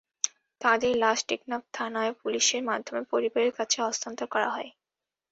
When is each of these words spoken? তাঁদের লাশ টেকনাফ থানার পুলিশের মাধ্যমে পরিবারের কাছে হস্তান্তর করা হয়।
তাঁদের 0.61 0.93
লাশ 0.97 1.19
টেকনাফ 1.29 1.63
থানার 1.73 2.09
পুলিশের 2.21 2.61
মাধ্যমে 2.69 3.01
পরিবারের 3.11 3.51
কাছে 3.57 3.77
হস্তান্তর 3.81 4.27
করা 4.33 4.49
হয়। 4.49 4.69